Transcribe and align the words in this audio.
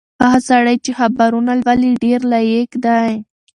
هغه 0.21 0.39
سړی 0.49 0.75
چې 0.85 0.91
خبرونه 0.99 1.51
لولي 1.63 1.91
ډېر 2.03 2.19
لایق 2.33 2.71
دی. 2.85 3.09